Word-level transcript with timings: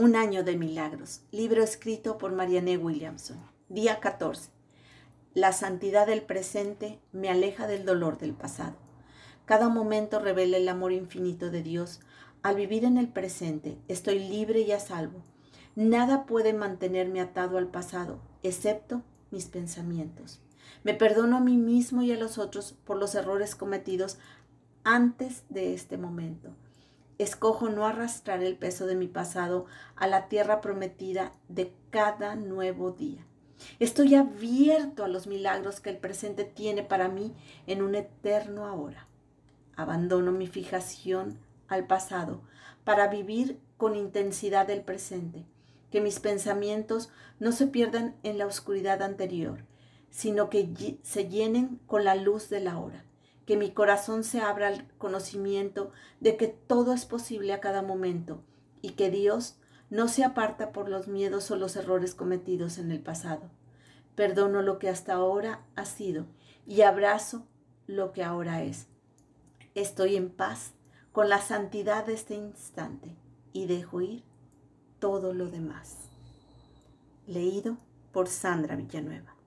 Un 0.00 0.16
año 0.16 0.44
de 0.44 0.56
milagros. 0.56 1.20
Libro 1.30 1.62
escrito 1.62 2.16
por 2.16 2.32
Marianne 2.32 2.78
Williamson. 2.78 3.36
Día 3.68 4.00
14. 4.00 4.48
La 5.34 5.52
santidad 5.52 6.06
del 6.06 6.22
presente 6.22 6.98
me 7.12 7.28
aleja 7.28 7.66
del 7.66 7.84
dolor 7.84 8.16
del 8.16 8.32
pasado. 8.32 8.76
Cada 9.44 9.68
momento 9.68 10.18
revela 10.18 10.56
el 10.56 10.70
amor 10.70 10.92
infinito 10.92 11.50
de 11.50 11.62
Dios. 11.62 12.00
Al 12.42 12.56
vivir 12.56 12.86
en 12.86 12.96
el 12.96 13.08
presente, 13.08 13.76
estoy 13.88 14.20
libre 14.20 14.62
y 14.62 14.72
a 14.72 14.80
salvo. 14.80 15.22
Nada 15.76 16.24
puede 16.24 16.54
mantenerme 16.54 17.20
atado 17.20 17.58
al 17.58 17.66
pasado, 17.66 18.22
excepto 18.42 19.02
mis 19.30 19.48
pensamientos. 19.48 20.40
Me 20.82 20.94
perdono 20.94 21.36
a 21.36 21.40
mí 21.40 21.58
mismo 21.58 22.00
y 22.00 22.10
a 22.10 22.16
los 22.16 22.38
otros 22.38 22.72
por 22.86 22.96
los 22.96 23.14
errores 23.14 23.54
cometidos 23.54 24.16
antes 24.82 25.44
de 25.50 25.74
este 25.74 25.98
momento 25.98 26.54
Escojo 27.20 27.68
no 27.68 27.84
arrastrar 27.84 28.42
el 28.42 28.56
peso 28.56 28.86
de 28.86 28.94
mi 28.94 29.06
pasado 29.06 29.66
a 29.94 30.06
la 30.06 30.28
tierra 30.30 30.62
prometida 30.62 31.32
de 31.48 31.70
cada 31.90 32.34
nuevo 32.34 32.92
día. 32.92 33.26
Estoy 33.78 34.14
abierto 34.14 35.04
a 35.04 35.08
los 35.08 35.26
milagros 35.26 35.80
que 35.80 35.90
el 35.90 35.98
presente 35.98 36.44
tiene 36.44 36.82
para 36.82 37.08
mí 37.08 37.34
en 37.66 37.82
un 37.82 37.94
eterno 37.94 38.64
ahora. 38.64 39.06
Abandono 39.76 40.32
mi 40.32 40.46
fijación 40.46 41.38
al 41.68 41.86
pasado 41.86 42.40
para 42.84 43.08
vivir 43.08 43.60
con 43.76 43.96
intensidad 43.96 44.70
el 44.70 44.80
presente, 44.80 45.44
que 45.90 46.00
mis 46.00 46.20
pensamientos 46.20 47.10
no 47.38 47.52
se 47.52 47.66
pierdan 47.66 48.16
en 48.22 48.38
la 48.38 48.46
oscuridad 48.46 49.02
anterior, 49.02 49.66
sino 50.08 50.48
que 50.48 50.98
se 51.02 51.28
llenen 51.28 51.80
con 51.86 52.02
la 52.02 52.14
luz 52.14 52.48
de 52.48 52.60
la 52.60 52.78
hora 52.78 53.04
que 53.46 53.56
mi 53.56 53.72
corazón 53.72 54.24
se 54.24 54.40
abra 54.40 54.68
al 54.68 54.86
conocimiento 54.98 55.90
de 56.20 56.36
que 56.36 56.48
todo 56.48 56.92
es 56.92 57.04
posible 57.04 57.52
a 57.52 57.60
cada 57.60 57.82
momento 57.82 58.42
y 58.82 58.90
que 58.90 59.10
Dios 59.10 59.56
no 59.90 60.08
se 60.08 60.24
aparta 60.24 60.72
por 60.72 60.88
los 60.88 61.08
miedos 61.08 61.50
o 61.50 61.56
los 61.56 61.76
errores 61.76 62.14
cometidos 62.14 62.78
en 62.78 62.90
el 62.90 63.00
pasado. 63.00 63.50
Perdono 64.14 64.62
lo 64.62 64.78
que 64.78 64.88
hasta 64.88 65.14
ahora 65.14 65.64
ha 65.74 65.84
sido 65.84 66.26
y 66.66 66.82
abrazo 66.82 67.46
lo 67.86 68.12
que 68.12 68.22
ahora 68.22 68.62
es. 68.62 68.86
Estoy 69.74 70.16
en 70.16 70.30
paz 70.30 70.72
con 71.12 71.28
la 71.28 71.40
santidad 71.40 72.06
de 72.06 72.14
este 72.14 72.34
instante 72.34 73.16
y 73.52 73.66
dejo 73.66 74.00
ir 74.00 74.22
todo 75.00 75.32
lo 75.34 75.48
demás. 75.48 75.96
Leído 77.26 77.78
por 78.12 78.28
Sandra 78.28 78.76
Villanueva. 78.76 79.39